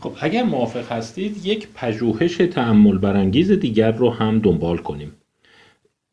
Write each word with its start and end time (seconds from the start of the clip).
خب 0.00 0.12
اگر 0.20 0.42
موافق 0.42 0.92
هستید 0.92 1.46
یک 1.46 1.68
پژوهش 1.74 2.36
تعمل 2.36 2.98
برانگیز 2.98 3.52
دیگر 3.52 3.92
رو 3.92 4.10
هم 4.10 4.38
دنبال 4.38 4.76
کنیم. 4.76 5.12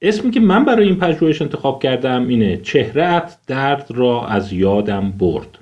اسمی 0.02 0.32
که 0.32 0.40
من 0.40 0.66
برای 0.66 0.88
این 0.88 0.96
پژوهش 0.96 1.42
انتخاب 1.42 1.84
کردم 1.84 2.28
اینه 2.28 2.58
چهرت 2.58 3.38
درد 3.48 3.88
را 3.90 4.28
از 4.28 4.54
یادم 4.54 5.12
برد. 5.12 5.60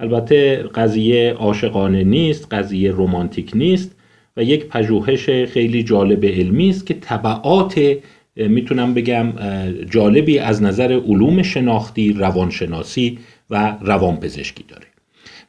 البته 0.00 0.56
قضیه 0.56 1.32
عاشقانه 1.32 2.04
نیست 2.04 2.54
قضیه 2.54 2.92
رمانتیک 2.92 3.50
نیست 3.54 3.96
و 4.36 4.44
یک 4.44 4.66
پژوهش 4.66 5.30
خیلی 5.30 5.82
جالب 5.82 6.24
علمی 6.24 6.70
است 6.70 6.86
که 6.86 6.94
طبعات 6.94 7.80
می‌تونم 8.36 8.94
بگم 8.94 9.32
جالبی 9.90 10.38
از 10.38 10.62
نظر 10.62 10.92
علوم 10.92 11.42
شناختی 11.42 12.12
روانشناسی 12.12 13.18
و 13.50 13.76
روانپزشکی 13.80 14.64
داره. 14.68 14.91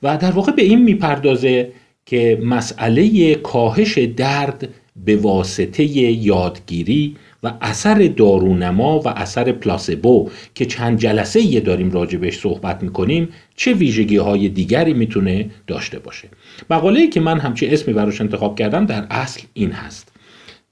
و 0.03 0.17
در 0.17 0.31
واقع 0.31 0.51
به 0.51 0.63
این 0.63 0.81
می‌پردازه 0.81 1.71
که 2.05 2.39
مسئله 2.43 3.35
کاهش 3.35 3.97
درد 3.97 4.69
به 5.05 5.15
واسطه 5.15 5.83
یادگیری 5.83 7.15
و 7.43 7.53
اثر 7.61 8.13
دارونما 8.17 8.99
و 8.99 9.07
اثر 9.07 9.51
پلاسبو 9.51 10.29
که 10.55 10.65
چند 10.65 10.97
جلسه 10.99 11.41
یه 11.41 11.59
داریم 11.59 11.91
راجبش 11.91 12.39
صحبت 12.39 12.83
می‌کنیم 12.83 13.29
چه 13.55 13.73
ویژگی 13.73 14.17
های 14.17 14.49
دیگری 14.49 14.93
می‌تونه 14.93 15.49
داشته 15.67 15.99
باشه. 15.99 16.27
مقاله 16.69 17.07
که 17.07 17.19
من 17.19 17.39
همچی 17.39 17.67
اسمی 17.67 17.93
براش 17.93 18.21
انتخاب 18.21 18.59
کردم 18.59 18.85
در 18.85 19.07
اصل 19.09 19.41
این 19.53 19.71
هست. 19.71 20.13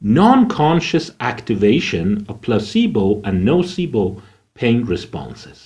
Non-conscious 0.03 1.07
activation 1.31 2.07
of 2.29 2.35
placebo 2.45 3.21
and 3.27 3.37
nocebo 3.49 4.03
pain 4.59 4.85
responses. 4.93 5.59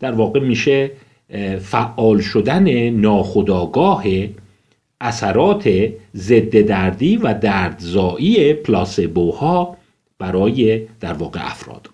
در 0.00 0.12
واقع 0.12 0.40
میشه 0.40 0.90
فعال 1.60 2.20
شدن 2.20 2.90
ناخودآگاه 2.90 4.04
اثرات 5.00 5.70
ضد 6.16 6.60
دردی 6.60 7.16
و 7.16 7.34
دردزایی 7.34 8.52
پلاسبوها 8.52 9.76
برای 10.18 10.82
در 11.00 11.12
واقع 11.12 11.40
افراد. 11.42 11.88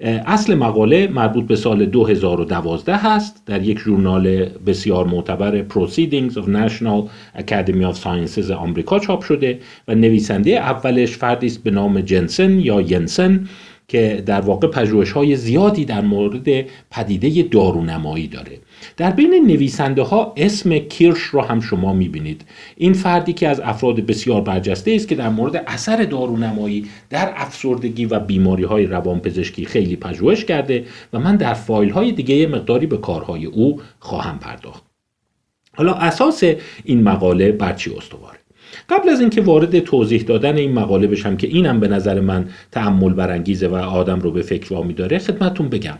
اصل 0.00 0.54
مقاله 0.54 1.08
مربوط 1.08 1.46
به 1.46 1.56
سال 1.56 1.86
2012 1.86 2.96
هست. 2.96 3.42
در 3.46 3.62
یک 3.62 3.78
ژورنال 3.78 4.44
بسیار 4.66 5.06
معتبر 5.06 5.64
Proceedings 5.68 6.32
of 6.32 6.46
National 6.46 7.08
Academy 7.38 7.92
of 7.92 7.96
Sciences 7.96 8.50
آمریکا 8.50 8.98
چاپ 8.98 9.22
شده 9.22 9.60
و 9.88 9.94
نویسنده 9.94 10.50
اولش 10.50 11.16
فردی 11.16 11.46
است 11.46 11.62
به 11.62 11.70
نام 11.70 12.00
جنسن 12.00 12.60
یا 12.60 12.80
ینسن. 12.80 13.48
که 13.88 14.22
در 14.26 14.40
واقع 14.40 14.68
پژوهش 14.68 15.12
های 15.12 15.36
زیادی 15.36 15.84
در 15.84 16.00
مورد 16.00 16.66
پدیده 16.90 17.42
دارونمایی 17.42 18.26
داره. 18.26 18.58
در 18.96 19.10
بین 19.10 19.46
نویسنده 19.46 20.02
ها 20.02 20.32
اسم 20.36 20.78
کیرش 20.78 21.18
رو 21.18 21.40
هم 21.40 21.60
شما 21.60 21.92
می‌بینید. 21.92 22.44
این 22.76 22.92
فردی 22.92 23.32
که 23.32 23.48
از 23.48 23.60
افراد 23.60 23.96
بسیار 23.96 24.40
برجسته 24.40 24.92
است 24.92 25.08
که 25.08 25.14
در 25.14 25.28
مورد 25.28 25.64
اثر 25.66 26.04
دارونمایی 26.04 26.86
در 27.10 27.32
افسردگی 27.36 28.04
و 28.04 28.20
بیماری 28.20 28.64
های 28.64 28.86
روانپزشکی 28.86 29.64
خیلی 29.64 29.96
پژوهش 29.96 30.44
کرده 30.44 30.84
و 31.12 31.18
من 31.18 31.36
در 31.36 31.54
فایل 31.54 31.90
های 31.90 32.12
دیگه 32.12 32.46
مقداری 32.46 32.86
به 32.86 32.96
کارهای 32.96 33.46
او 33.46 33.80
خواهم 33.98 34.38
پرداخت. 34.38 34.84
حالا 35.76 35.94
اساس 35.94 36.42
این 36.84 37.02
مقاله 37.02 37.52
بر 37.52 37.72
چی 37.72 37.90
استواره؟ 37.96 38.43
قبل 38.88 39.08
از 39.08 39.20
اینکه 39.20 39.40
وارد 39.40 39.78
توضیح 39.78 40.22
دادن 40.22 40.56
این 40.56 40.72
مقاله 40.72 41.06
بشم 41.06 41.36
که 41.36 41.46
اینم 41.46 41.80
به 41.80 41.88
نظر 41.88 42.20
من 42.20 42.48
تعمل 42.72 43.12
برانگیزه 43.12 43.68
و 43.68 43.74
آدم 43.74 44.20
رو 44.20 44.30
به 44.30 44.42
فکر 44.42 44.74
وامی 44.74 44.94
داره 44.94 45.18
خدمتتون 45.18 45.68
بگم 45.68 45.98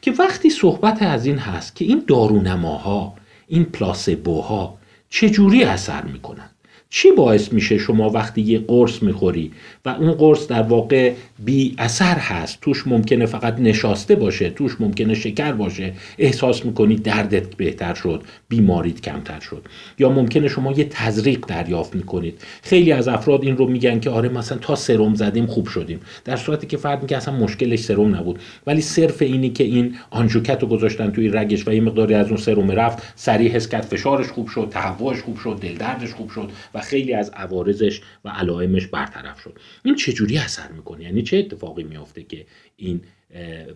که 0.00 0.12
وقتی 0.18 0.50
صحبت 0.50 1.02
از 1.02 1.26
این 1.26 1.38
هست 1.38 1.76
که 1.76 1.84
این 1.84 2.04
دارونماها 2.06 3.14
این 3.48 3.64
پلاسبوها 3.64 4.78
چجوری 5.10 5.64
اثر 5.64 6.02
می‌کنن؟ 6.02 6.50
چی 6.94 7.10
باعث 7.10 7.52
میشه 7.52 7.78
شما 7.78 8.10
وقتی 8.10 8.40
یه 8.40 8.58
قرص 8.58 9.02
می‌خوری 9.02 9.52
و 9.84 9.88
اون 9.88 10.12
قرص 10.12 10.46
در 10.46 10.62
واقع 10.62 11.12
بی 11.44 11.74
اثر 11.78 12.14
هست 12.14 12.58
توش 12.60 12.86
ممکنه 12.86 13.26
فقط 13.26 13.60
نشاسته 13.60 14.14
باشه 14.14 14.50
توش 14.50 14.76
ممکنه 14.80 15.14
شکر 15.14 15.52
باشه 15.52 15.92
احساس 16.18 16.64
می‌کنی 16.64 16.96
دردت 16.96 17.54
بهتر 17.54 17.94
شد 17.94 18.22
بیماریت 18.48 19.00
کمتر 19.00 19.40
شد. 19.40 19.62
یا 19.98 20.08
ممکنه 20.08 20.48
شما 20.48 20.72
یه 20.72 20.84
تزریق 20.84 21.46
دریافت 21.46 21.94
می‌کنید. 21.94 22.40
خیلی 22.62 22.92
از 22.92 23.08
افراد 23.08 23.44
این 23.44 23.56
رو 23.56 23.66
میگن 23.66 24.00
که 24.00 24.10
آره 24.10 24.28
مثلا 24.28 24.58
تا 24.58 24.74
سرم 24.74 25.14
زدیم 25.14 25.46
خوب 25.46 25.66
شدیم. 25.66 26.00
در 26.24 26.36
صورتی 26.36 26.66
که 26.66 26.76
فرد 26.76 27.02
میگه 27.02 27.16
اصلا 27.16 27.34
مشکلش 27.36 27.78
سرم 27.78 28.14
نبود. 28.14 28.38
ولی 28.66 28.80
صرف 28.80 29.22
اینی 29.22 29.50
که 29.50 29.64
این 29.64 29.94
آنژوکت 30.10 30.62
رو 30.62 30.68
گذاشتن 30.68 31.10
توی 31.10 31.28
رگش 31.28 31.68
و 31.68 31.72
یه 31.72 31.80
مقداری 31.80 32.14
از 32.14 32.28
اون 32.28 32.36
سرم 32.36 32.70
رفت 32.70 33.02
سریع 33.16 33.50
حس 33.50 33.68
کرد 33.68 33.82
فشارش 33.82 34.26
خوب 34.26 34.48
شد 34.48 34.68
تهوعش 34.70 35.20
خوب 35.20 35.38
شد 35.38 35.58
دل 35.62 35.74
دردش 35.74 36.12
خوب 36.12 36.30
شد 36.30 36.50
و 36.74 36.81
خیلی 36.82 37.14
از 37.14 37.30
عوارضش 37.30 38.00
و 38.24 38.28
علائمش 38.28 38.86
برطرف 38.86 39.40
شد. 39.40 39.58
این 39.84 39.94
چجوری 39.94 40.38
اثر 40.38 40.72
می‌کنه؟ 40.72 41.04
یعنی 41.04 41.22
چه 41.22 41.36
اتفاقی 41.36 41.82
میافته 41.82 42.22
که 42.22 42.46
این 42.76 43.00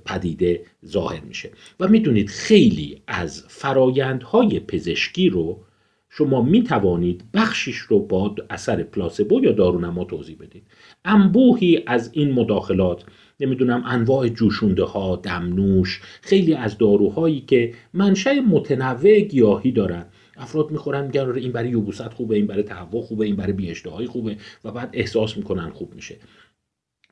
پدیده 0.05 0.65
ظاهر 0.87 1.21
میشه؟ 1.21 1.51
و 1.81 1.89
می‌دونید 1.89 2.29
خیلی 2.29 3.03
از 3.07 3.45
فرایندهای 3.49 4.61
پزشکی 4.61 5.29
رو 5.29 5.65
شما 6.09 6.43
می 6.43 6.63
توانید 6.63 7.25
بخشش 7.35 7.77
رو 7.77 8.01
با 8.01 8.35
اثر 8.51 8.83
پلاسبو 8.83 9.41
یا 9.45 9.53
دارونما 9.53 10.05
توضیح 10.05 10.37
بدید. 10.41 10.63
انبوهی 11.05 11.83
از 11.87 12.11
این 12.13 12.33
مداخلات 12.33 13.05
نمی‌دونم 13.41 13.83
انواع 13.87 14.29
جوشونده 14.29 14.85
ها 14.85 15.17
دمنوش 15.17 16.01
خیلی 16.23 16.55
از 16.55 16.79
داروهایی 16.79 17.41
که 17.41 17.75
منشأ 17.95 18.33
متنوع 18.33 19.21
گیاهی 19.21 19.73
دارن 19.73 20.07
افراد 20.39 20.71
می‌خورن 20.71 21.05
میگن 21.05 21.21
آره 21.21 21.41
این 21.41 21.53
برای 21.53 21.71
یبوست 21.71 22.09
خوبه 22.09 22.37
این 22.37 22.47
برای 22.47 22.63
تهوع 22.63 23.03
خوبه 23.03 23.25
این 23.25 23.37
برای 23.37 23.53
بیاشتهایی 23.53 24.09
خوبه 24.09 24.37
و 24.65 24.71
بعد 24.71 24.91
احساس 24.93 25.37
می‌کنن 25.37 25.71
خوب 25.71 25.95
میشه. 25.95 26.17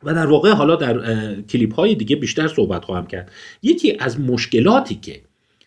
و 0.03 0.15
در 0.15 0.27
واقع 0.27 0.51
حالا 0.51 0.77
در 0.77 1.43
کلیپ 1.43 1.75
های 1.75 1.95
دیگه 1.95 2.17
بیشتر 2.17 2.49
صحبت 2.49 2.85
خواهم 2.85 3.07
کرد. 3.07 3.33
یکی 3.63 3.97
از 3.99 4.21
مشکلاتی 4.21 4.95
که 4.95 5.23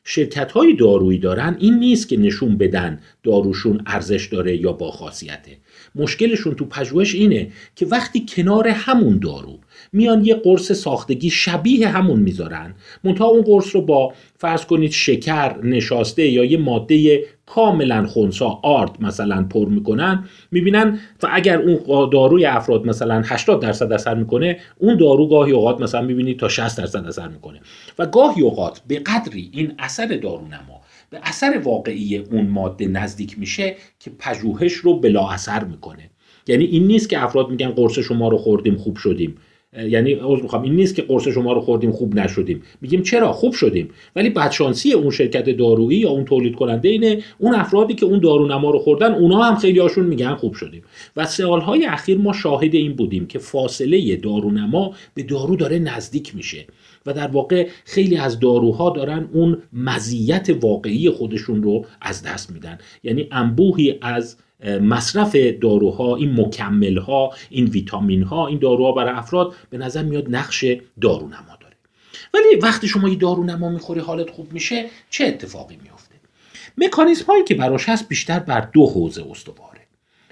شرکت 0.10 0.52
های 0.52 0.74
دارویی 0.74 1.20
دارن 1.20 1.58
این 1.60 1.80
نیست 1.80 2.08
که 2.08 2.18
نشون 2.18 2.58
بدن 2.58 3.00
داروشون 3.24 3.82
ارزش 3.86 4.28
داره 4.32 4.58
یا 4.58 4.72
با 4.72 4.92
خاصیته 4.92 5.58
مشکلشون 5.96 6.56
تو 6.56 6.66
پژوهش 6.66 7.16
اینه 7.16 7.52
که 7.76 7.86
وقتی 7.86 8.26
کنار 8.30 8.68
همون 8.68 9.18
دارو 9.20 9.60
میان 9.94 10.26
یه 10.26 10.36
قرص 10.36 10.72
ساختگی 10.72 11.30
شبیه 11.30 11.88
همون 11.88 12.20
می‌ذارن. 12.20 12.76
منتها 13.04 13.26
اون 13.26 13.42
قرص 13.42 13.76
رو 13.76 13.82
با 13.82 14.14
فرض 14.38 14.66
کنید 14.66 14.92
شکر 14.92 15.58
نشاسته 15.64 16.28
یا 16.28 16.44
یه 16.46 16.58
ماده 16.58 17.24
کاملا 17.46 18.08
خونسا 18.08 18.60
آرد 18.64 18.98
مثلا 19.00 19.44
پر 19.44 19.66
می‌کنن 19.68 20.26
می‌بینن 20.52 21.00
و 21.24 21.28
اگر 21.32 21.62
اون 21.62 22.10
داروی 22.10 22.46
افراد 22.46 22.86
مثلا 22.86 23.22
80 23.26 23.62
درصد 23.62 23.92
اثر 23.92 24.16
می‌کنه 24.16 24.60
اون 24.78 24.98
دارو 24.98 25.28
گاهی 25.28 25.52
اوقات 25.52 25.82
مثلا 25.82 26.02
می‌بینید 26.02 26.40
تا 26.40 26.50
60 26.50 26.78
درصد 26.78 27.06
اثر 27.06 27.28
می‌کنه. 27.28 27.60
و 28.00 28.06
گاهی 28.06 28.42
اوقات 28.42 28.82
به 28.88 29.00
قدری 29.00 29.52
این 29.54 29.74
اثر 29.80 30.06
دارونما 30.06 30.82
به 31.10 31.20
اثر 31.24 31.62
واقعی 31.64 32.18
اون 32.18 32.48
ماده 32.48 32.88
نزدیک 32.88 33.40
میشه 33.40 33.76
که 34.00 34.12
پژوهش 34.20 34.74
رو 34.74 35.00
بلا 35.00 35.30
اثر 35.30 35.64
می‌کنه. 35.64 36.10
یعنی 36.48 36.66
این 36.66 36.88
نیست 36.88 37.10
که 37.10 37.24
افراد 37.24 37.50
میگن 37.50 37.70
قرص 37.70 38.00
شما 38.00 38.30
رو 38.30 38.38
خوردیم 38.38 38.78
خوب 38.78 38.98
شدیم. 38.98 39.36
یعنی 39.90 40.14
عذر 40.14 40.42
می‌خوام. 40.42 40.64
این 40.64 40.76
نیست 40.76 40.96
که 40.96 41.02
قرص 41.02 41.28
شما 41.28 41.54
رو 41.54 41.62
خوردیم 41.62 41.92
خوب 41.92 42.20
نشدیم. 42.20 42.62
میگیم 42.82 43.02
چرا؟ 43.02 43.34
خوب 43.34 43.54
شدیم. 43.54 43.90
ولی 44.16 44.30
بدشانسی 44.30 44.94
اون 44.94 45.10
شرکت 45.10 45.50
دارویی 45.50 46.00
یا 46.00 46.10
اون 46.10 46.26
تولید 46.26 46.56
کننده 46.56 46.90
اینه 46.90 47.24
اون 47.38 47.56
افرادی 47.56 47.94
که 47.94 48.06
اون 48.06 48.20
دارونما 48.20 48.70
رو 48.70 48.80
خوردن 48.80 49.14
اونا 49.14 49.44
هم 49.44 49.56
خیلی 49.56 49.80
هاشون 49.80 50.06
میگن 50.06 50.36
خوب 50.36 50.54
شدیم. 50.54 50.82
و 51.18 51.26
سالهای 51.26 51.86
اخیر 51.86 52.18
ما 52.18 52.34
شاهد 52.34 52.76
این 52.76 52.94
بودیم 52.94 53.28
که 53.28 53.40
فاصله 53.40 54.16
دارونما 54.16 54.94
به 55.14 55.24
دارو 55.24 55.56
داره 55.56 55.80
نزدیک 55.80 56.36
میشه. 56.36 56.66
و 57.06 57.14
در 57.14 57.28
واقع 57.28 57.68
خیلی 57.86 58.18
از 58.18 58.40
داروها 58.40 58.90
دارن 58.90 59.30
اون 59.34 59.58
مزیت 59.74 60.58
واقعی 60.62 61.10
خودشون 61.10 61.64
رو 61.64 61.86
از 62.02 62.24
دست 62.24 62.52
میدن. 62.52 62.78
یعنی 63.04 63.28
انبوهی 63.32 63.98
از 64.02 64.38
مصرف 64.82 65.36
داروها 65.62 66.16
این 66.16 66.42
مکمل 66.42 66.98
ها 66.98 67.34
این 67.50 67.66
ویتامین 67.66 68.24
ها 68.24 68.48
این 68.48 68.60
داروها 68.60 68.92
برای 68.92 69.14
افراد 69.14 69.54
به 69.70 69.78
نظر 69.78 70.04
میاد 70.04 70.36
نقش 70.36 70.66
دارونما 71.02 71.58
داره. 71.60 71.76
ولی 72.34 72.56
وقتی 72.62 72.88
شما 72.88 73.10
یه 73.10 73.16
دارونما 73.16 73.70
می‌خوری 73.70 74.00
حالت 74.00 74.30
خوب 74.30 74.54
میشه 74.54 74.86
چه 75.10 75.26
اتفاقی 75.26 75.78
میافته؟ 75.84 76.16
مکانیزم 76.78 77.26
هایی 77.26 77.44
که 77.44 77.56
براش 77.56 77.90
هست 77.90 78.08
بیشتر 78.08 78.40
بر 78.40 78.62
دو 78.62 78.86
حوزه 78.86 79.26
استواره. 79.32 79.82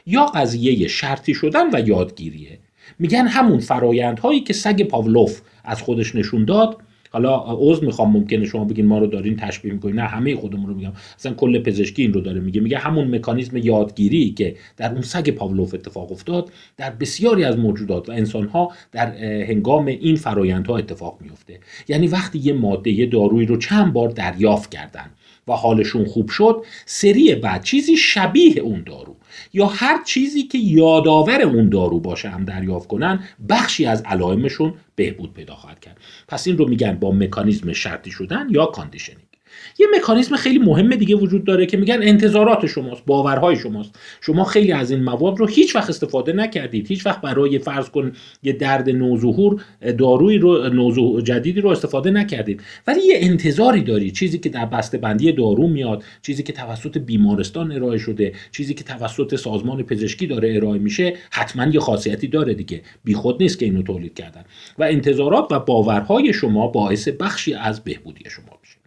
یا 0.06 0.25
قضیه 0.25 0.88
شرطی 0.88 1.33
شدن 1.33 1.75
و 1.75 1.88
یادگیریه. 1.88 2.60
میگن 3.00 3.28
همون 3.28 3.60
فرایندهایی 3.60 4.39
که 4.39 4.54
سگ 4.54 4.83
پاولوف 4.83 5.42
از 5.63 5.81
خودش 5.81 6.16
نشون 6.16 6.45
داد 6.45 6.78
حالا 7.16 7.44
عذر 7.48 7.86
می‌خوام 7.86 8.12
ممکنه 8.12 8.46
شما 8.46 8.66
بگین 8.66 8.86
ما 8.86 9.00
رو 9.00 9.08
دارین 9.08 9.36
تشبیه 9.36 9.74
می‌کنین. 9.74 9.96
نه 9.96 10.02
همه 10.02 10.36
خودمون 10.36 10.68
رو 10.68 10.76
میگم. 10.76 10.92
اصلا 11.20 11.34
کل 11.34 11.60
پزشکی 11.60 12.02
این 12.02 12.14
رو 12.14 12.22
داره 12.22 12.40
میگه. 12.40 12.62
میگه 12.62 12.78
همون 12.78 13.16
مکانیزم 13.16 13.58
یادگیری 13.58 14.30
که 14.30 14.56
در 14.78 14.92
اون 14.92 15.02
سگ 15.02 15.30
پاولوف 15.30 15.74
اتفاق 15.74 16.12
افتاد 16.12 16.52
در 16.78 16.90
بسیاری 16.90 17.44
از 17.44 17.58
موجودات 17.58 18.10
و 18.10 18.12
انسانها 18.12 18.72
در 18.92 19.16
هنگام 19.24 19.86
این 19.86 20.16
فرایندها 20.16 20.78
اتفاق 20.78 21.18
میفته 21.22 21.60
یعنی 21.88 22.08
وقتی 22.08 22.40
یه 22.40 22.54
ماده 22.54 22.92
یه 22.92 23.06
دارویی 23.06 23.46
رو 23.46 23.58
چند 23.58 23.94
بار 23.94 24.10
دریافت 24.10 24.72
کردن 24.72 25.12
و 25.48 25.54
حالشون 25.54 26.06
خوب 26.06 26.30
شد 26.30 26.64
سری 26.86 27.36
بعد 27.36 27.64
چیزی 27.64 27.98
شبیه 27.98 28.60
اون 28.60 28.84
دارو. 28.86 29.15
یا 29.54 29.66
هر 29.66 30.04
چیزی 30.04 30.44
که 30.44 30.58
یادآور 30.58 31.42
اون 31.42 31.70
دارو 31.70 32.00
باشه 32.00 32.30
هم 32.30 32.46
دریافت 32.46 32.88
کنن 32.88 33.24
بخشی 33.50 33.86
از 33.86 34.02
علائمشون 34.02 34.74
بهبود 34.96 35.34
پیدا 35.34 35.56
خواهد 35.56 35.80
کرد. 35.80 35.98
پس 36.28 36.48
این 36.48 36.58
رو 36.58 36.68
میگن 36.68 36.94
با 36.94 37.12
مکانیزم 37.12 37.74
شرطی 37.74 38.12
شدن 38.12 38.48
یا 38.50 38.66
conditioning. 38.66 39.35
یه 39.80 39.88
مکانیزم 39.98 40.36
خیلی 40.36 40.60
مهم 40.60 40.90
دیگه 40.96 41.16
وجود 41.16 41.44
داره 41.44 41.66
که 41.66 41.78
میگن 41.78 42.00
انتظارات 42.02 42.66
شماست 42.66 43.06
باورهای 43.06 43.56
شماست. 43.56 44.00
شما 44.22 44.44
خیلی 44.44 44.72
از 44.72 44.92
این 44.92 45.04
مواد 45.04 45.40
رو 45.40 45.48
هیچ 45.48 45.75
وقت 45.75 45.90
استفاده 45.90 46.34
نکردید. 46.34 46.88
هیچ 46.88 47.06
وقت 47.06 47.22
برای 47.22 47.60
فرض 47.60 47.90
کن 47.90 48.12
یه 48.44 48.54
درد 48.54 48.90
نوظهور 48.90 49.62
داروی 49.98 50.38
رو 50.38 50.69
نوظهور 50.69 51.22
جدیدی 51.22 51.62
رو 51.62 51.69
استفاده 51.69 52.12
نکردید. 52.12 52.62
ولی 52.88 53.02
یه 53.02 53.16
انتظاری 53.19 53.81
داری. 53.81 54.12
چیزی 54.12 54.40
که 54.40 54.50
در 54.50 54.66
بسته 54.66 54.98
بندی 54.98 55.31
دارو 55.31 55.68
میاد 55.68 56.04
چیزی 56.22 56.44
که 56.44 56.54
توسط 56.54 56.98
بیمارستان 56.98 57.72
ارائه 57.72 57.98
شده 57.98 58.34
چیزی 58.52 58.74
که 58.74 58.84
توسط 58.84 59.36
سازمان 59.36 59.84
پزشکی 59.84 60.28
داره 60.28 60.56
ارائه 60.56 60.80
میشه 60.80 61.13
حتما 61.31 61.66
یه 61.66 61.80
خاصیتی 61.80 62.28
داره 62.28 62.54
دیگه. 62.54 62.81
بیخود 63.04 63.42
نیست 63.42 63.60
که 63.60 63.66
اینو 63.66 63.81
تولید 63.81 64.13
کردن. 64.13 64.44
و 64.78 64.84
انتظارات 64.84 65.52
و 65.52 65.60
باورهای 65.60 66.34
شما 66.34 66.68
باعث 66.68 67.07
بخشی 67.07 67.54
از 67.54 67.84
بهبودی 67.84 68.30
شما 68.30 68.60
میشه. 68.62 68.85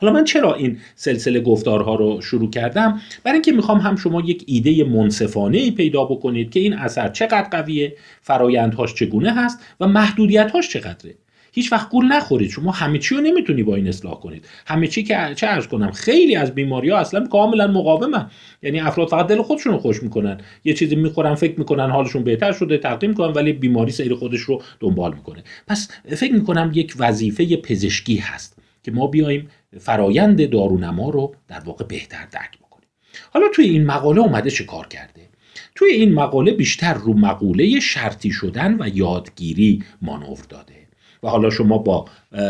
حالا 0.00 0.12
من 0.12 0.24
چرا 0.24 0.54
این 0.54 0.78
سلسله 0.94 1.40
گفتارها 1.40 1.94
رو 1.94 2.20
شروع 2.20 2.50
کردم؟ 2.50 3.00
برای 3.24 3.34
اینکه 3.34 3.52
می‌خوام 3.52 3.78
هم 3.78 3.96
شما 3.96 4.20
یک 4.20 4.44
ایده 4.46 4.84
منصفانه 4.84 5.58
ای 5.58 5.70
پیدا 5.70 6.04
بکنید 6.04 6.50
که 6.50 6.60
این 6.60 6.74
اثر 6.74 7.08
چقدر 7.08 7.48
قویه 7.50 7.96
فرایندهاش 8.22 8.94
چگونه 8.94 9.32
هست 9.32 9.58
و 9.80 9.88
محدودیتهاش 9.88 10.68
چقدره. 10.68 11.14
هیچ 11.52 11.72
وقت 11.72 11.90
گول 11.90 12.06
نخورید. 12.06 12.50
شما 12.50 12.70
همه 12.70 12.98
چی 12.98 13.14
رو 13.14 13.20
نمی‌تونی 13.20 13.62
با 13.62 13.74
این 13.76 13.88
اصلاح 13.88 14.20
کنید. 14.20 14.48
همه 14.66 14.86
چی 14.86 15.02
که 15.02 15.32
چه 15.36 15.46
ارز 15.46 15.66
کنم 15.66 15.90
خیلی 15.90 16.36
از 16.36 16.54
بیماری 16.54 16.90
ها 16.90 16.98
اصلا 16.98 17.26
کاملا 17.26 17.66
مقاومن. 17.66 18.30
یعنی 18.62 18.80
افراد 18.80 19.08
فقط 19.08 19.26
دل 19.26 19.42
خودشون 19.42 19.72
رو 19.72 19.78
خوش 19.78 20.02
می‌کنن. 20.02 20.40
یه 20.64 20.74
چیزی 20.74 20.96
می‌خورن 20.96 21.34
فکر 21.34 21.58
می‌کنن 21.58 21.90
حالشون 21.90 22.24
بهتر 22.24 22.52
شده 22.52 22.78
تقدیم 22.78 23.10
می‌کنن 23.10 23.32
ولی 23.32 23.52
بیماری 23.52 23.92
سیر 23.92 24.14
خودش 24.14 24.40
رو 24.40 24.62
دنبال 24.80 25.14
می‌کنه. 25.14 25.42
پس 25.66 25.88
فکر 26.08 26.32
می‌کنم 26.32 26.70
یک 26.74 26.94
وظیفه 26.98 27.56
پزشکی 27.56 28.16
هست 28.16 28.58
که 28.84 28.92
ما 28.92 29.06
بیایم 29.06 29.48
فرایند 29.78 30.50
دارونما 30.50 31.10
رو 31.10 31.34
در 31.48 31.60
واقع 31.60 31.84
بهتر 31.84 32.26
درک 32.32 32.58
بکنیم. 32.58 32.88
حالا 33.32 33.46
توی 33.54 33.64
این 33.64 33.86
مقاله 33.86 34.20
اومده 34.20 34.50
چه 34.50 34.64
کار 34.64 34.86
کرده؟ 34.86 35.28
توی 35.74 35.90
این 35.90 36.14
مقاله 36.14 36.52
بیشتر 36.52 36.94
رو 36.94 37.12
مقوله 37.14 37.80
شرطی 37.80 38.30
شدن 38.30 38.76
و 38.80 38.88
یادگیری 38.94 39.82
مانور 40.02 40.38
داده. 40.48 40.74
و 41.22 41.28
حالا 41.28 41.50
شما 41.50 41.78
با 41.78 42.04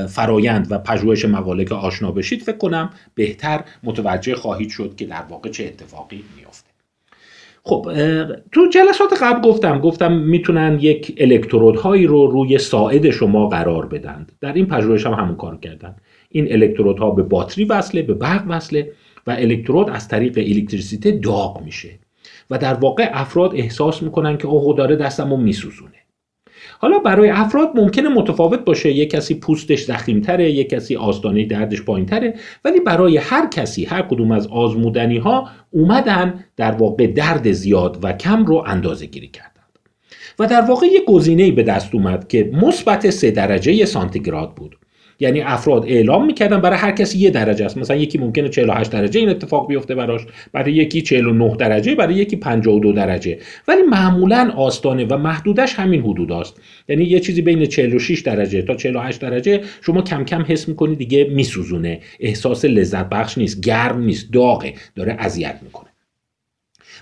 فرایند 0.08 0.66
و 0.70 0.78
پژوهش 0.78 1.24
مقاله 1.24 1.64
که 1.64 1.74
آشنا 1.74 2.10
بشید 2.12 2.42
فکر 2.42 2.56
کنم 2.56 2.90
بهتر 3.14 3.64
متوجه 3.82 4.34
خواهید 4.34 4.70
شد 4.70 4.96
که 4.96 5.06
در 5.06 5.22
واقع 5.22 5.50
چه 5.50 5.64
اتفاقی 5.64 6.24
میافته. 6.36 6.70
خب 7.62 7.92
تو 8.52 8.66
جلسات 8.66 9.22
قبل 9.22 9.48
گفتم 9.48 9.78
گفتم 9.78 10.12
می‌تونن 10.12 10.78
یک 10.80 11.14
الکترودهایی 11.18 12.06
رو 12.06 12.26
روی 12.26 12.58
ساعد 12.58 13.10
شما 13.10 13.48
قرار 13.48 13.86
بدن 13.86 14.26
در 14.40 14.52
این 14.52 14.66
پژوهش 14.66 15.06
هم 15.06 15.12
همون 15.12 15.36
کار 15.36 15.56
کردن. 15.56 15.96
این 16.30 16.52
الکترودها 16.52 17.10
به 17.10 17.22
باتری 17.22 17.64
وصله 17.64 18.02
به 18.02 18.14
برق 18.14 18.44
وصله 18.48 18.92
و 19.26 19.30
الکترود 19.30 19.90
از 19.90 20.08
طریق 20.08 20.38
الکتریسیته 20.38 21.10
داغ 21.10 21.62
میشه 21.64 21.98
و 22.50 22.58
در 22.58 22.74
واقع 22.74 23.10
افراد 23.12 23.54
احساس 23.54 24.02
می‌کنن 24.02 24.36
که 24.36 24.46
اوه 24.46 24.76
داره 24.76 24.96
دستمو 24.96 25.36
میسوزونه. 25.36 25.92
حالا 26.78 26.98
برای 26.98 27.30
افراد 27.30 27.70
ممکنه 27.74 28.08
متفاوت 28.08 28.60
باشه 28.60 28.92
یک 28.92 29.10
کسی 29.10 29.34
پوستش 29.34 29.84
زخیمتره 29.84 30.50
یک 30.50 30.68
کسی 30.68 30.96
آستانه 30.96 31.44
دردش 31.44 31.82
پایینتره 31.82 32.34
ولی 32.64 32.80
برای 32.80 33.16
هر 33.16 33.46
کسی 33.46 33.84
هر 33.84 34.02
کدوم 34.02 34.32
از 34.32 34.46
آزمودنی 34.46 35.18
ها 35.18 35.48
اومدن 35.70 36.44
در 36.56 36.72
واقع 36.72 37.06
درد 37.06 37.52
زیاد 37.52 37.98
و 38.02 38.12
کم 38.12 38.44
رو 38.44 38.64
اندازه 38.66 39.06
گیری 39.06 39.28
کردند 39.28 39.52
و 40.38 40.46
در 40.46 40.60
واقع 40.60 40.86
یک 40.86 41.04
گزینه 41.04 41.50
به 41.50 41.62
دست 41.62 41.94
اومد 41.94 42.28
که 42.28 42.50
مثبت 42.52 43.10
سه 43.10 43.30
درجه 43.30 43.84
سانتیگراد 43.84 44.54
بود. 44.54 44.75
یعنی 45.20 45.40
افراد 45.40 45.84
اعلام 45.86 46.26
می‌کردن 46.26 46.60
برای 46.60 46.78
هر 46.78 46.90
کسی 46.90 47.18
یه 47.18 47.30
درجه 47.30 47.64
است. 47.64 47.78
مثلا 47.78 47.96
یکی 47.96 48.18
ممکنه 48.18 48.48
48 48.48 48.90
درجه 48.90 49.20
این 49.20 49.28
اتفاق 49.28 49.68
بیفته 49.68 49.94
براش 49.94 50.20
برای 50.52 50.72
یکی 50.72 51.02
49 51.02 51.56
درجه 51.56 51.94
برای 51.94 52.14
یکی 52.14 52.36
52 52.36 52.92
درجه. 52.92 53.38
ولی 53.68 53.82
معمولا 53.82 54.52
آستانه 54.56 55.04
و 55.04 55.16
محدودش 55.16 55.74
همین 55.74 56.00
حدود 56.00 56.32
است. 56.32 56.60
یعنی 56.88 57.04
یه 57.04 57.20
چیزی 57.20 57.42
بین 57.42 57.66
46 57.66 58.20
درجه 58.20 58.62
تا 58.62 58.74
48 58.74 59.20
درجه 59.20 59.60
شما 59.82 60.02
کم 60.02 60.24
کم 60.24 60.44
حس 60.48 60.68
می‌کنی 60.68 60.96
دیگه 60.96 61.24
میسوزونه. 61.24 62.00
احساس 62.20 62.64
لذت 62.64 63.08
بخش 63.08 63.38
نیست 63.38 63.60
گرم 63.60 64.02
نیست 64.02 64.32
داغه 64.32 64.74
داره 64.94 65.16
اذیت 65.18 65.58
می‌کنه. 65.62 65.88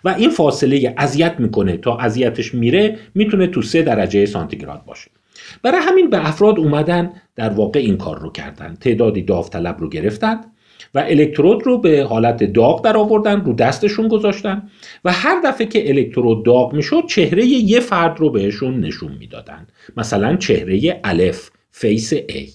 و 0.04 0.08
این 0.08 0.30
فاصله 0.30 0.94
اذیت 0.96 1.34
می‌کنه. 1.38 1.76
تا 1.76 1.96
اذیتش 1.96 2.54
میره 2.54 2.98
می‌تونه 3.14 3.46
تو 3.46 3.62
سه 3.62 3.82
درجه 3.82 4.26
سانتیگراد 4.26 4.84
باشه. 4.84 5.10
برای 5.62 5.80
همین 5.82 6.10
به 6.10 6.28
افراد 6.28 6.58
اومدن 6.58 7.12
در 7.36 7.50
واقع 7.50 7.80
این 7.80 7.96
کار 7.96 8.18
رو 8.18 8.32
کردن. 8.32 8.74
تعدادی 8.74 9.22
داوطلب 9.22 9.80
رو 9.80 9.88
گرفتند 9.88 10.44
و 10.94 10.98
الکترود 10.98 11.66
رو 11.66 11.78
به 11.78 12.04
حالت 12.04 12.44
داغ 12.44 12.84
در 12.84 12.96
آوردن 12.96 13.40
رو 13.40 13.52
دستشون 13.52 14.08
گذاشتن 14.08 14.70
و 15.04 15.12
هر 15.12 15.40
دفعه 15.44 15.66
که 15.66 15.88
الکترود 15.88 16.44
داغ 16.44 16.74
می‌شد 16.74 17.06
چهره 17.08 17.46
یه 17.46 17.80
فرد 17.80 18.20
رو 18.20 18.30
بهشون 18.30 18.80
نشون 18.80 19.12
می‌دادن. 19.12 19.66
مثلا 19.96 20.36
چهره 20.36 21.00
الف 21.04 21.50
face 21.70 22.14
A. 22.14 22.50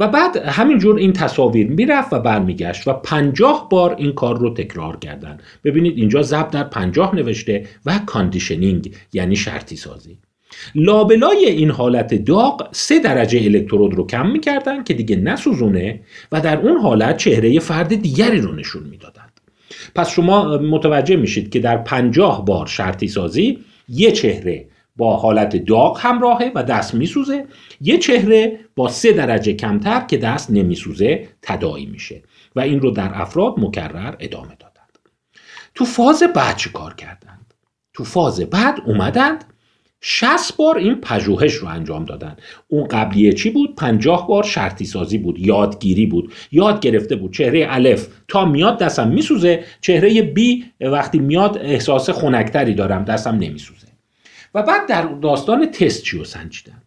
و 0.00 0.08
بعد 0.08 0.36
همینجور 0.36 0.96
این 0.96 1.12
تصاویر 1.12 1.66
می‌رفت 1.66 2.12
و 2.12 2.20
برمیگشت 2.20 2.88
و 2.88 2.92
پنجاه 2.92 3.68
بار 3.70 3.94
این 3.98 4.12
کار 4.12 4.38
رو 4.38 4.54
تکرار 4.54 4.96
کردن. 4.96 5.38
ببینید 5.64 5.98
اینجا 5.98 6.22
ضربدر 6.22 6.64
پنجاه 6.64 7.14
نوشته 7.14 7.66
و 7.86 8.00
conditioning 8.06 8.94
یعنی 9.12 9.36
شرطی 9.36 9.76
سازی. 9.76 10.18
لابلای 10.74 11.46
این 11.46 11.70
حالت 11.70 12.14
داغ 12.14 12.68
سه 12.72 12.98
درجه 12.98 13.40
الکترود 13.40 13.94
رو 13.94 14.06
کم 14.06 14.26
می‌کردن 14.26 14.84
که 14.84 14.94
دیگه 14.94 15.16
نسوزونه 15.16 16.00
و 16.32 16.40
در 16.40 16.58
اون 16.60 16.76
حالت 16.76 17.16
چهره 17.16 17.58
فرد 17.58 17.94
دیگری 17.94 18.40
رو 18.40 18.54
نشون 18.54 18.82
می‌دادند. 18.82 19.40
پس 19.94 20.10
شما 20.10 20.56
متوجه 20.56 21.16
میشید 21.16 21.50
که 21.50 21.60
در 21.60 21.76
پنجاه 21.76 22.44
بار 22.44 22.66
شرطی 22.66 23.08
سازی 23.08 23.58
یه 23.88 24.12
چهره 24.12 24.68
با 24.96 25.16
حالت 25.16 25.56
داغ 25.56 25.98
همراهه 26.00 26.52
و 26.54 26.62
دست 26.62 26.94
میسوزه 26.94 27.46
یه 27.80 27.98
چهره 27.98 28.58
با 28.76 28.88
سه 28.88 29.12
درجه 29.12 29.52
کمتر 29.52 30.00
که 30.00 30.16
دست 30.16 30.50
نمیسوزه 30.50 31.28
تداعی 31.42 31.86
میشه 31.86 32.22
و 32.56 32.60
این 32.60 32.80
رو 32.80 32.90
در 32.90 33.10
افراد 33.14 33.54
مکرر 33.58 34.14
ادامه 34.20 34.56
دادند. 34.58 34.98
تو 35.74 35.84
فاز 35.84 36.22
بعد 36.36 36.56
چه 36.56 36.70
کار 36.70 36.94
کردند؟ 36.94 37.54
تو 37.94 38.04
فاز 38.04 38.40
بعد 38.40 38.78
اومدند 38.86 39.44
60 40.04 40.56
بار 40.56 40.78
این 40.78 40.94
پژوهش 40.94 41.54
رو 41.54 41.68
انجام 41.68 42.04
دادن. 42.04 42.36
اون 42.68 42.84
قبلیه 42.88 43.32
چی 43.32 43.50
بود؟ 43.50 43.74
50 43.76 44.28
بار 44.28 44.42
شرطی 44.42 44.84
سازی 44.84 45.18
بود 45.18 45.38
یادگیری 45.38 46.06
بود. 46.06 46.32
یاد 46.52 46.80
گرفته 46.80 47.16
بود. 47.16 47.32
چهره 47.32 47.66
الف. 47.70 48.08
تا 48.28 48.44
میاد 48.44 48.78
دستم 48.78 49.08
میسوزه. 49.08 49.64
چهره 49.80 50.22
بی 50.22 50.64
وقتی 50.80 51.18
میاد 51.18 51.58
احساس 51.58 52.10
خنکتری 52.10 52.74
دارم. 52.74 53.04
دستم 53.04 53.34
نمیسوزه. 53.34 53.86
و 54.54 54.62
بعد 54.62 54.88
در 54.88 55.02
داستان 55.02 55.66
تست 55.66 56.02
چی 56.02 56.18
رو 56.18 56.24
سنجیدن؟ 56.24 56.82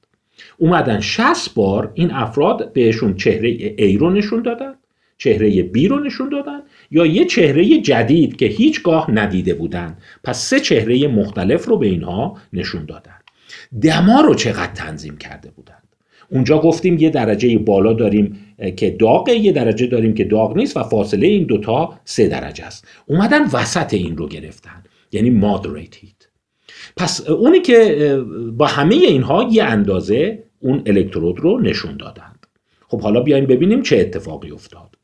اومدن 0.58 1.00
60 1.00 1.54
بار 1.54 1.92
این 1.94 2.12
افراد 2.12 2.74
بهشون 2.74 3.16
چهره 3.16 3.76
A 3.78 3.98
رو 4.00 4.10
نشون 4.10 4.42
دادن. 4.42 4.74
چهره 5.18 5.72
B 5.72 5.88
رو 5.90 6.00
نشون 6.00 6.30
دادن 6.30 6.60
یا 6.92 7.06
یه 7.06 7.26
چهره 7.26 7.78
جدید 7.78 8.36
که 8.36 8.46
هیچگاه 8.46 9.12
ندیده 9.12 9.54
بودن. 9.54 9.98
پس 10.24 10.40
سه 10.40 10.60
چهره 10.60 11.08
مختلف 11.08 11.66
رو 11.66 11.78
به 11.78 11.88
اینها 11.88 12.38
نشون 12.54 12.86
دادن. 12.86 13.16
دما 13.82 14.22
رو 14.22 14.36
چقدر 14.36 14.74
تنظیم 14.74 15.18
کرده 15.18 15.52
بودند 15.52 15.86
اونجا 16.32 16.60
گفتیم 16.60 16.98
یه 16.98 17.10
درجه 17.10 17.58
بالا 17.58 17.94
داریم 17.94 18.40
که 18.78 18.90
داغه 18.90 19.34
یه 19.34 19.52
درجه 19.52 19.88
داریم 19.88 20.14
که 20.14 20.24
داغ 20.24 20.58
نیست 20.58 20.78
و 20.78 20.84
فاصله 20.84 21.28
این 21.28 21.44
دوتا 21.44 22.00
سه 22.06 22.28
درجه 22.28 22.66
است. 22.66 22.88
اومدن 23.06 23.44
وسط 23.54 23.94
این 23.94 24.18
رو 24.18 24.28
گرفتن 24.28 24.84
یعنی 25.12 25.42
moderate 25.42 25.96
heat. 25.96 26.28
پس 26.98 27.30
اونی 27.30 27.60
که 27.60 28.16
با 28.58 28.66
همه 28.66 28.96
اینها 28.96 29.50
یه 29.52 29.64
اندازه 29.64 30.44
اون 30.60 30.84
الکترود 30.86 31.40
رو 31.40 31.60
نشون 31.60 31.98
دادند 31.98 32.48
خب 32.88 33.02
حالا 33.02 33.20
بیایم 33.20 33.46
ببینیم 33.46 33.82
چه 33.82 33.98
اتفاقی 33.98 34.52
افتاد. 34.52 34.96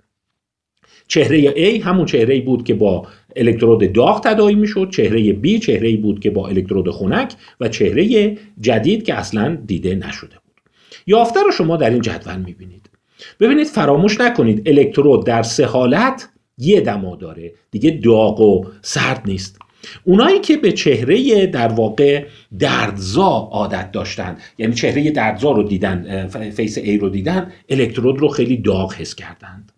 چهره 1.12 1.52
A 1.52 1.82
همون 1.86 2.06
چهره 2.06 2.42
بود 2.42 2.64
که 2.64 2.74
با 2.74 3.08
الکترود 3.36 3.94
داغ 3.94 4.24
تداعی 4.24 4.56
می‌شد 4.56 4.90
چهره 4.92 5.34
B 5.34 5.60
چهره 5.60 5.98
بود 5.98 6.20
که 6.20 6.30
با 6.30 6.48
الکترود 6.48 6.92
خنک 6.92 7.34
و 7.60 7.70
چهره 7.70 8.38
جدید 8.62 9.04
که 9.04 9.14
اصلا 9.14 9.58
دیده 9.66 9.96
نشده 9.96 10.36
بود. 10.46 10.62
یافته 11.08 11.40
رو 11.44 11.52
شما 11.52 11.78
در 11.78 11.90
این 11.90 12.02
جدول 12.02 12.38
می‌بینید. 12.46 12.90
ببینید 13.40 13.68
فراموش 13.68 14.22
نکنید 14.22 14.70
الکترود 14.70 15.26
در 15.26 15.44
سه 15.44 15.66
حالت 15.66 16.30
یه 16.58 16.82
دما 16.82 17.16
داره. 17.16 17.54
دیگه 17.72 18.00
داغ 18.04 18.40
و 18.40 18.66
سرد 18.82 19.22
نیست. 19.26 19.60
اونایی 20.04 20.40
که 20.40 20.58
به 20.58 20.72
چهره 20.72 21.46
در 21.46 21.68
واقع 21.68 22.26
دردزا 22.60 23.50
عادت 23.52 23.92
داشتن 23.92 24.38
یعنی 24.58 24.74
چهره 24.74 25.12
دردزا 25.12 25.52
رو 25.52 25.64
دیدن 25.64 26.28
فیس 26.28 26.78
ای 26.78 26.98
رو 26.98 27.10
دیدن 27.10 27.52
الکترود 27.70 28.20
رو 28.20 28.28
خیلی 28.28 28.58
داغ 28.58 28.94
حس 28.94 29.16
کردند. 29.16 29.72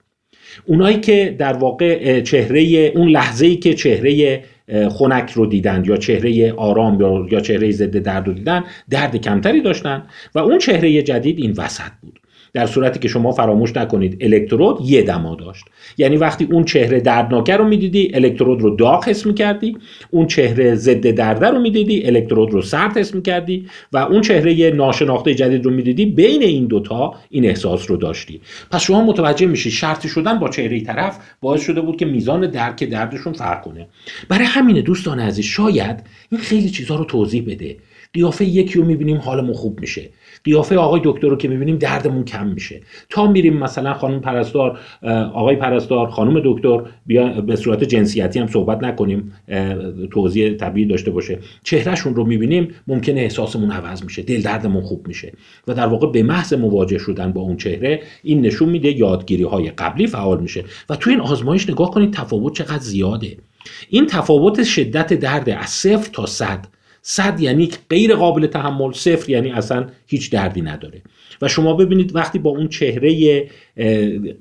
اونایی 0.66 1.00
که 1.00 1.36
در 1.40 1.54
واقع 1.54 2.22
چهره 2.22 2.62
اون 2.96 3.10
لحظه 3.10 3.46
ای 3.46 3.56
که 3.56 3.74
چهره 3.74 4.44
خنک 4.90 5.32
رو 5.32 5.46
دیدن 5.46 5.84
یا 5.86 5.98
چهره 5.98 6.54
آرام 6.54 7.28
یا 7.32 7.40
چهره 7.40 7.72
ضد 7.72 7.98
درد 7.98 8.28
رو 8.28 8.34
دیدن 8.34 8.64
درد 8.90 9.16
کمتری 9.16 9.62
داشتن 9.62 10.04
و 10.36 10.40
اون 10.40 10.58
چهره 10.58 11.02
جدید 11.02 11.40
این 11.40 11.52
وسط 11.52 11.92
بود. 12.02 12.20
در 12.54 12.66
صورتی 12.66 13.00
که 13.00 13.08
شما 13.08 13.32
فراموش 13.32 13.78
نکنید 13.78 14.18
الکترود 14.22 14.78
یه 14.82 15.02
دما 15.02 15.36
داشت. 15.36 15.66
یعنی 15.98 16.18
وقتی 16.18 16.48
اون 16.52 16.64
چهره 16.64 17.00
دردناکه 17.00 17.58
رو 17.58 17.68
می‌دیدی 17.68 18.12
الکترود 18.14 18.62
رو 18.62 18.76
داغ 18.76 19.08
حس 19.08 19.26
می‌کردی. 19.26 19.78
اون 20.12 20.28
چهره 20.28 20.76
ضد 20.76 21.08
درده 21.08 21.48
رو 21.48 21.60
می‌دیدی 21.60 22.06
الکترود 22.06 22.52
رو 22.52 22.62
سرد 22.62 22.98
حس 22.98 23.16
می‌کردی. 23.16 23.66
و 23.94 23.98
اون 23.98 24.22
چهره 24.22 24.72
ناشناخته 24.72 25.36
جدید 25.36 25.66
رو 25.66 25.72
می‌دیدی 25.72 26.06
بین 26.06 26.44
این 26.44 26.66
دوتا 26.66 27.14
این 27.30 27.46
احساس 27.46 27.92
رو 27.92 27.98
داشتی. 27.98 28.42
پس 28.72 28.82
شما 28.82 29.06
متوجه 29.06 29.46
میشی 29.46 29.72
شرطی 29.72 30.10
شدن 30.10 30.40
با 30.40 30.50
چهره 30.50 30.82
طرف 30.82 31.18
باعث 31.42 31.62
شده 31.62 31.82
بود 31.82 31.98
که 31.98 32.06
میزان 32.06 32.52
درک 32.52 32.84
دردشون 32.84 33.34
فرق 33.34 33.62
کنه. 33.62 33.88
برای 34.30 34.46
همینه 34.46 34.82
دوستان 34.82 35.20
عزیز 35.20 35.46
شاید 35.46 36.04
این 36.32 36.42
خیلی 36.42 36.70
چیزها 36.70 36.96
رو 36.96 37.06
توضیح 37.06 37.44
بده. 37.48 37.76
قیافه 38.14 38.46
یکی 38.46 38.80
رو 38.80 38.86
می‌بینیم 38.86 39.18
حالمون 39.18 39.54
خوب 39.54 39.80
میشه. 39.80 40.10
قیافه 40.44 40.78
آقای 40.78 41.02
دکتر 41.04 41.28
رو 41.28 41.38
که 41.38 41.48
می‌بینیم 41.48 41.78
دردمون 41.78 42.26
کم 42.26 42.48
میشه. 42.48 42.82
تا 43.10 43.28
میریم 43.28 43.58
مثلا 43.58 43.94
خانم 43.94 44.20
پرستار 44.20 44.80
آقای 45.34 45.56
پرستار 45.56 46.08
خانم 46.10 46.42
دکتر 46.46 46.82
بیا 47.06 47.42
به 47.42 47.56
صورت 47.56 47.84
جنسیتی 47.84 48.40
هم 48.40 48.48
صحبت 48.48 48.84
نکنیم 48.84 49.34
توضیح 50.12 50.54
طبیعی 50.54 50.88
داشته 50.88 51.12
باشه. 51.12 51.40
چهرهشون 51.64 52.16
رو 52.16 52.26
می‌بینیم 52.26 52.68
ممکنه 52.88 53.22
احساسمون 53.22 53.72
عوض 53.72 54.04
میشه 54.04 54.22
دل 54.22 54.42
دردمون 54.42 54.82
خوب 54.82 55.08
میشه. 55.08 55.34
و 55.68 55.74
در 55.74 55.88
واقع 55.88 56.08
به 56.12 56.24
محض 56.24 56.54
مواجه 56.54 56.98
شدن 56.98 57.32
با 57.32 57.42
اون 57.42 57.58
چهره 57.58 58.02
این 58.24 58.42
نشون 58.42 58.70
میده 58.70 58.92
یادگیری 58.92 59.44
های 59.44 59.70
قبلی 59.70 60.08
فعال 60.08 60.42
میشه. 60.42 60.64
و 60.90 60.96
تو 60.96 61.10
این 61.10 61.20
آزمایش 61.20 61.70
نگاه 61.70 61.92
کنید 61.92 62.14
تفاوت 62.14 62.54
چقدر 62.54 62.84
زیاده. 62.84 63.38
این 63.90 64.06
تفاوت 64.06 64.64
شدت 64.64 65.14
درد 65.14 65.50
از 65.50 65.70
صفر 65.70 66.10
تا 66.14 66.26
صد 66.26 66.66
صد 67.06 67.40
یعنی 67.40 67.70
غیر 67.90 68.16
قابل 68.16 68.48
تحمل 68.48 68.92
صفر 68.94 69.30
یعنی 69.30 69.52
اصلا 69.52 69.88
هیچ 70.08 70.32
دردی 70.32 70.62
نداره. 70.62 71.02
و 71.42 71.48
شما 71.48 71.74
ببینید 71.74 72.16
وقتی 72.16 72.40
با 72.40 72.50
اون 72.50 72.68
چهره 72.68 73.44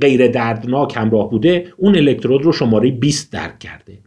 غیر 0.01 0.29
دردناک 0.29 0.97
همراه 0.97 1.31
بوده 1.31 1.73
اون 1.77 1.97
الکترود 1.97 2.43
رو 2.43 2.53
شماره 2.53 2.91
20 2.91 3.33
درک 3.33 3.59
کرده. 3.59 3.99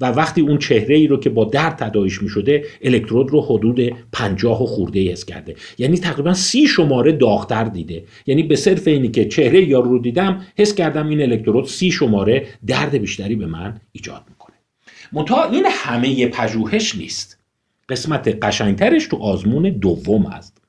و 0.00 0.06
وقتی 0.06 0.40
اون 0.40 0.58
چهره 0.58 0.96
ای 0.96 1.06
رو 1.06 1.20
که 1.20 1.30
با 1.30 1.44
درد 1.44 1.76
تداعیش 1.76 2.22
می 2.22 2.28
شده 2.28 2.64
الکترود 2.82 3.30
رو 3.30 3.40
حدود 3.40 3.80
50 4.12 4.62
و 4.62 4.66
خورده 4.66 5.12
حس 5.12 5.24
کرده. 5.24 5.54
یعنی 5.78 5.98
تقریبا 5.98 6.34
سی 6.34 6.66
شماره 6.66 7.12
داغتر 7.12 7.64
دیده. 7.64 8.04
یعنی 8.26 8.42
به 8.42 8.56
صرف 8.56 8.88
اینی 8.88 9.08
که 9.08 9.24
چهره 9.24 9.68
یارو 9.68 9.90
رو 9.90 9.98
دیدم 9.98 10.46
حس 10.58 10.74
کردم 10.74 11.08
این 11.08 11.22
الکترود 11.22 11.66
سی 11.66 11.90
شماره 11.90 12.46
درد 12.66 12.98
بیشتری 12.98 13.34
به 13.34 13.46
من 13.46 13.80
ایجاد 13.92 14.22
می‌کنه. 14.28 14.56
منتها 15.12 15.50
این 15.50 15.64
همه 15.70 16.26
پژوهش 16.26 16.94
نیست. 16.94 17.35
قسمت 17.88 18.44
قشنگترش 18.44 19.06
تو 19.06 19.16
آزمون 19.16 19.62
دوم 19.62 20.26
است. 20.26 20.62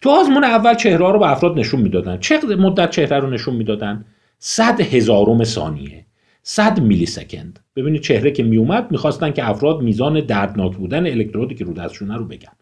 تو 0.00 0.10
آزمون 0.10 0.44
اول 0.44 0.74
چهره 0.74 1.12
رو 1.12 1.18
به 1.18 1.30
افراد 1.30 1.58
نشون 1.58 1.80
می‌دادن. 1.80 2.18
چه 2.18 2.40
مدت 2.46 2.90
چهره 2.90 3.18
رو 3.18 3.30
نشون 3.30 3.56
می‌دادن؟ 3.56 4.04
صد 4.38 4.80
هزارم 4.80 5.44
ثانیه. 5.44 6.06
صد 6.42 6.80
میلی 6.80 7.06
سکند 7.06 7.60
ببینید 7.76 8.02
چهره 8.02 8.30
که 8.30 8.42
میومد 8.42 8.90
می‌خواستن 8.90 9.30
که 9.30 9.48
افراد 9.48 9.80
میزان 9.80 10.20
دردناک 10.20 10.76
بودن 10.76 11.06
الکترودی 11.06 11.54
که 11.54 11.64
رو 11.64 11.72
دستشونه 11.72 12.16
رو 12.16 12.24
بگن. 12.24 12.52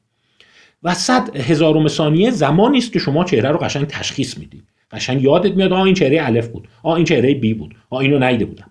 و 0.82 0.94
صد 0.94 1.36
هزارم 1.36 1.88
ثانیه 1.88 2.30
زمانی 2.30 2.78
است 2.78 2.92
که 2.92 2.98
شما 2.98 3.24
چهره 3.24 3.48
رو 3.48 3.58
قشنگ 3.58 3.86
تشخیص 3.86 4.38
میدی. 4.38 4.62
قشنگ 4.90 5.22
یادت 5.22 5.56
میاد 5.56 5.72
آ 5.72 5.84
این 5.84 5.94
چهره 5.94 6.26
الف 6.26 6.48
بود. 6.48 6.68
آ 6.82 6.94
این 6.94 7.04
چهره 7.04 7.34
بی 7.34 7.54
بود. 7.54 7.74
آ 7.90 7.98
اینو 7.98 8.18
نیده 8.18 8.44
بودم. 8.44 8.70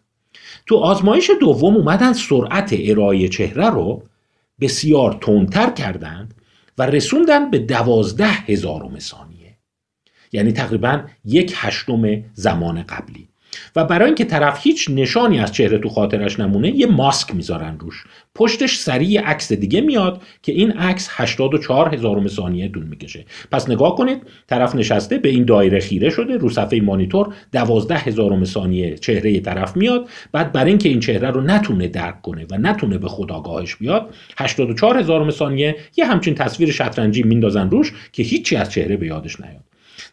تو 0.65 0.75
آزمایش 0.75 1.31
دوم 1.41 1.75
اومدن 1.75 2.13
سرعت 2.13 2.75
ارائه 2.79 3.27
چهره 3.27 3.69
رو 3.69 4.03
بسیار 4.59 5.17
تندتر 5.21 5.69
کردند 5.69 6.33
و 6.77 6.85
رسوندن 6.85 7.51
به 7.51 7.59
دوازده 7.59 8.31
هزارم 8.31 8.99
ثانیه. 8.99 9.57
یعنی 10.31 10.51
تقریبا 10.51 11.03
یک 11.25 11.53
هشتم 11.55 12.23
زمان 12.33 12.83
قبلی. 12.83 13.29
و 13.75 13.85
برای 13.85 14.05
اینکه 14.05 14.25
طرف 14.25 14.59
هیچ 14.63 14.89
نشانی 14.89 15.39
از 15.39 15.51
چهره 15.51 15.77
تو 15.77 15.89
خاطرش 15.89 16.39
نمونه 16.39 16.69
یه 16.69 16.87
ماسک 16.87 17.35
می‌ذارن 17.35 17.79
روش. 17.79 18.03
پشتش 18.35 18.77
سریع 18.77 19.21
عکس 19.21 19.53
دیگه 19.53 19.81
میاد 19.81 20.21
که 20.41 20.51
این 20.51 20.71
عکس 20.71 21.09
84 21.11 21.93
هزارم 21.93 22.27
ثانیه 22.27 22.69
طول 22.69 22.83
می‌کشه. 22.83 23.25
پس 23.51 23.69
نگاه 23.69 23.95
کنید 23.95 24.21
طرف 24.47 24.75
نشسته 24.75 25.17
به 25.17 25.29
این 25.29 25.45
دایره 25.45 25.79
خیره 25.79 26.09
شده 26.09 26.37
رو 26.37 26.49
صفحه 26.49 26.81
مانیتور 26.81 27.33
12 27.51 27.95
هزارم 27.95 28.45
ثانیه 28.45 28.97
چهره 28.97 29.39
طرف 29.39 29.77
میاد. 29.77 30.09
بعد 30.31 30.51
برای 30.51 30.69
اینکه 30.69 30.89
این 30.89 30.99
چهره 30.99 31.31
رو 31.31 31.41
نتونه 31.41 31.87
درک 31.87 32.21
کنه 32.21 32.45
و 32.51 32.57
نتونه 32.57 32.97
به 32.97 33.07
خداگاهش 33.07 33.75
بیاد 33.75 34.13
84 34.37 34.97
هزارم 34.97 35.31
ثانیه 35.31 35.75
یه 35.97 36.05
همچین 36.05 36.35
تصویر 36.35 36.71
شطرنجی 36.71 37.23
میندازن 37.23 37.69
روش 37.69 37.93
که 38.11 38.23
هیچی 38.23 38.55
از 38.55 38.71
چهره 38.71 38.97
به 38.97 39.07
یادش 39.07 39.39
نیاد. 39.39 39.63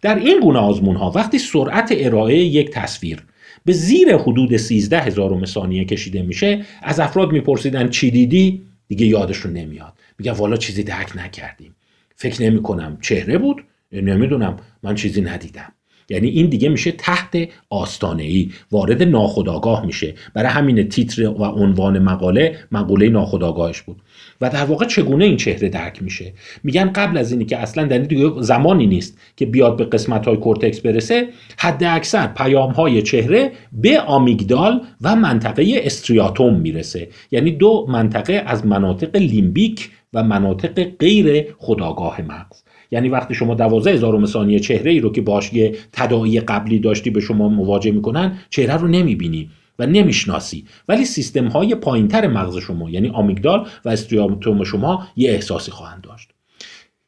در 0.03 0.15
این 0.15 0.41
گونه 0.41 0.59
آزمون 0.59 0.97
ها 0.97 1.11
وقتی 1.11 1.39
سرعت 1.39 1.93
ارائه 1.97 2.37
یک 2.37 2.71
تصویر 2.71 3.23
به 3.65 3.73
زیر 3.73 4.17
حدود 4.17 4.57
13 4.57 5.01
هزارم 5.01 5.45
ثانیه 5.45 5.85
کشیده 5.85 6.23
میشه 6.23 6.65
از 6.83 7.01
افراد 7.01 7.33
میپرسیدن 7.33 7.89
چی 7.89 8.11
دیدی؟ 8.11 8.63
دیگه 8.89 9.07
یادشون 9.07 9.53
نمیاد. 9.53 9.93
میگن 10.19 10.33
والا 10.33 10.57
چیزی 10.57 10.83
درک 10.83 11.17
نکردیم. 11.17 11.75
فکر 12.17 12.43
نمی 12.43 12.63
کنم 12.63 12.99
چهره 13.01 13.39
بود. 13.39 13.65
نمی‌دونم. 13.93 14.57
من 14.83 14.95
چیزی 14.95 15.21
ندیدم. 15.21 15.73
یعنی 16.13 16.29
این 16.29 16.47
دیگه 16.47 16.69
میشه 16.69 16.93
تحت 16.93 17.49
آستانه 17.71 18.23
ای 18.23 18.51
وارد 18.71 19.03
ناخودآگاه 19.03 19.87
میشه. 19.87 20.15
برای 20.35 20.49
همین 20.49 20.89
تیتر 20.89 21.29
و 21.29 21.45
عنوان 21.45 21.99
مقاله 21.99 22.59
مقوله 22.73 23.09
ناخودآگاهش 23.09 23.83
بود. 23.83 23.97
و 24.41 24.51
در 24.51 24.65
واقع 24.65 24.87
چگونه 24.87 25.25
این 25.25 25.37
چهره 25.37 25.69
درک 25.69 26.03
میشه؟ 26.03 26.33
میگن 26.65 26.93
قبل 26.93 27.19
از 27.19 27.33
اینی 27.33 27.45
که 27.45 27.59
اصلا 27.59 27.85
در 27.85 27.99
دیگه 27.99 28.31
زمانی 28.41 28.87
نیست 28.87 29.19
که 29.37 29.47
بیاد 29.47 29.77
به 29.77 29.85
قسمت 29.85 30.27
های 30.27 30.37
کورتکس 30.37 30.81
برسه 30.81 31.29
حد 31.59 31.85
اکثر 31.85 32.27
پیام 32.27 32.71
های 32.71 33.03
چهره 33.03 33.53
به 33.73 34.01
آمیگدال 34.01 34.81
و 35.01 35.17
منطقه 35.17 35.81
استریاتوم 35.83 36.55
می‌رسه. 36.61 37.09
یعنی 37.31 37.51
دو 37.51 37.87
منطقه 37.89 38.43
از 38.47 38.67
مناطق 38.67 39.17
لیمبیک 39.17 39.91
و 40.15 40.23
مناطق 40.23 40.85
غیر 40.99 41.55
خداگاه 41.59 42.23
مغز. 42.23 42.63
یعنی 42.93 43.09
وقتی 43.09 43.35
شما 43.35 43.55
دوازده 43.55 43.93
هزار 43.93 44.27
ثانیه 44.27 44.61
چهره 44.61 44.91
ای 44.91 45.01
رو 45.01 45.13
که 45.13 45.21
باش 45.21 45.53
یه 45.53 45.77
تداعی 45.93 46.41
قبلی 46.41 46.79
داشتی 46.79 47.11
به 47.11 47.21
شما 47.21 47.49
مواجه 47.49 47.91
می‌کنن 47.91 48.39
چهره 48.51 48.77
رو 48.77 48.89
نمی‌بینی 48.89 49.51
و 49.79 49.87
نمی‌شناسی. 49.87 50.65
ولی 50.89 51.05
سیستم 51.05 51.49
های 51.49 51.75
پایینتر 51.75 52.27
مغز 52.27 52.57
شما 52.57 52.91
یعنی 52.91 53.09
آمیگدال 53.09 53.67
و 53.85 53.89
استریاتوم 53.89 54.65
شما 54.65 55.07
یه 55.17 55.31
احساسی 55.31 55.71
خواهند 55.71 56.01
داشت. 56.01 56.29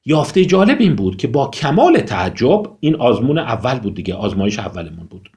یافته 0.07 0.45
جالب 0.45 0.81
این 0.81 0.95
بود 0.95 1.17
که 1.17 1.29
با 1.29 1.49
کمال 1.49 2.01
تعجب 2.01 2.63
این 2.81 2.97
آزمون 2.97 3.39
اول 3.39 3.79
بود 3.79 3.95
دیگه 3.95 4.15
آزمایش 4.15 4.59
اولمون 4.59 5.07
بود. 5.11 5.31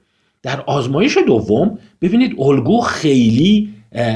در 0.44 0.62
آزمایش 0.62 1.18
دوم 1.28 1.80
ببینید 2.02 2.36
الگو 2.40 2.82
خیلی 2.82 3.70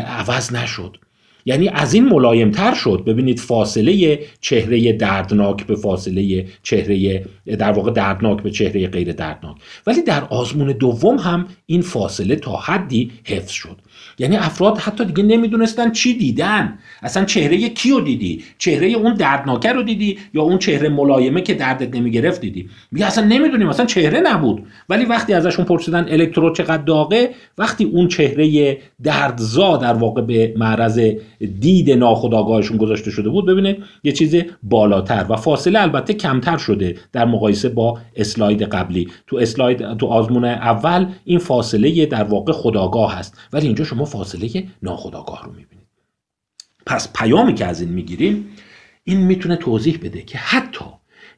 عوض 0.07 0.53
نشد. 0.53 0.97
یعنی 1.45 1.69
از 1.69 1.93
این 1.93 2.05
ملایمتر 2.05 2.73
شد. 2.73 3.03
ببینید 3.07 3.39
فاصله 3.39 4.19
چهره 4.41 4.93
دردناک 4.93 5.65
به 5.65 5.75
فاصله 5.75 6.45
چهره 6.63 7.25
در 7.45 7.71
واقع 7.71 7.91
دردناک 7.91 8.43
به 8.43 8.51
چهره 8.51 8.87
غیر 8.87 9.11
دردناک. 9.11 9.55
ولی 9.87 10.01
در 10.01 10.23
آزمون 10.23 10.71
دوم 10.71 11.17
هم 11.17 11.47
این 11.65 11.81
فاصله 11.81 12.35
تا 12.35 12.55
حدی 12.55 13.11
حفظ 13.23 13.51
شد. 13.51 13.77
یعنی 14.19 14.37
افراد 14.37 14.77
حتی 14.77 15.05
دیگه 15.05 15.23
نمی‌دونستن 15.23 15.91
چی 15.91 16.17
دیدن. 16.17 16.79
اصلا 17.01 17.25
چهره 17.25 17.69
کیو 17.69 17.99
دیدی؟ 17.99 18.43
چهره 18.57 18.87
اون 18.87 19.13
دردناکه 19.13 19.73
رو 19.73 19.83
دیدی 19.83 20.17
یا 20.33 20.41
اون 20.41 20.57
چهره 20.57 20.89
ملایمه 20.89 21.41
که 21.41 21.53
دردت 21.53 21.95
نمی‌گرفت 21.95 22.41
دیدی؟ 22.41 22.69
میگه 22.91 23.05
اصلا 23.05 23.25
نمی‌دونیم 23.25 23.69
اصلا 23.69 23.85
چهره 23.85 24.19
نبود. 24.19 24.63
ولی 24.89 25.05
وقتی 25.05 25.33
ازشون 25.33 25.65
پرسیدن 25.65 26.05
الکترود 26.09 26.55
چقدر 26.55 26.83
داغه 26.83 27.29
وقتی 27.57 27.83
اون 27.83 28.07
چهره 28.07 28.77
دردزا 29.03 29.77
در 29.77 29.93
واقع 29.93 30.21
به 30.21 30.53
معرض 30.57 31.11
دید 31.59 31.91
ناخودآگاهشون 31.91 32.77
گذاشته 32.77 33.11
شده 33.11 33.29
بود. 33.29 33.45
ببینه 33.45 33.77
یه 34.03 34.11
چیز 34.11 34.35
بالاتر 34.63 35.25
و 35.29 35.35
فاصله 35.35 35.81
البته 35.81 36.13
کمتر 36.13 36.57
شده 36.57 36.97
در 37.11 37.25
مقایسه 37.25 37.69
با 37.69 37.99
اسلاید 38.15 38.61
قبلی. 38.61 39.07
تو 39.27 39.37
اسلاید 39.37 39.97
تو 39.97 40.07
آزمون 40.07 40.45
اول 40.45 41.05
این 41.25 41.39
فاصله 41.39 42.05
در 42.05 42.23
واقع 42.23 42.51
خداگاه 42.51 43.17
هست. 43.17 43.37
ولی 43.53 43.65
اینجا 43.65 43.83
شما 43.83 44.05
فاصله 44.05 44.63
ناخودآگاه 44.83 45.43
رو 45.45 45.51
می‌بینید. 45.51 45.87
پس 46.85 47.13
پیامی 47.13 47.53
که 47.53 47.65
از 47.65 47.81
این 47.81 47.89
می‌گیریم 47.89 48.45
این 49.03 49.17
می‌تونه 49.17 49.55
توضیح 49.55 49.99
بده 50.03 50.21
که 50.21 50.37
حتی 50.37 50.85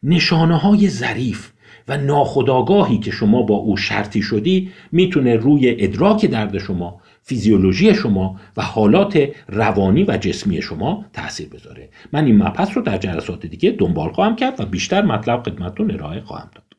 نشانه 0.03 0.57
های 0.57 0.89
ظریف 0.89 1.51
و 1.88 1.98
ناخودآگاهی 1.98 2.98
که 2.98 3.12
شما 3.12 3.41
با 3.41 3.55
او 3.55 3.77
شرطی 3.77 4.22
شدی 4.22 4.72
می‌تونه 4.91 5.36
روی 5.36 5.75
ادراک 5.79 6.25
درد 6.25 6.57
شما 6.57 7.01
فیزیولوژی 7.24 7.96
شما 7.96 8.39
و 8.58 8.62
حالات 8.62 9.30
روانی 9.48 10.03
و 10.03 10.18
جسمی 10.18 10.62
شما 10.62 11.06
تاثیر 11.13 11.50
بذاره. 11.50 11.89
من 12.12 12.25
این 12.25 12.44
مبحث 12.44 12.77
رو 12.77 12.82
در 12.82 12.98
جلسات 12.98 13.46
دیگه 13.46 13.72
دنبال 13.72 14.12
خواهم 14.12 14.36
کرد 14.36 14.60
و 14.62 14.65
بیشتر 14.65 15.01
مطلب 15.01 15.44
خدمتتون 15.44 15.92
ارائه 15.92 16.22
خواهم 16.22 16.50
داد. 16.56 16.73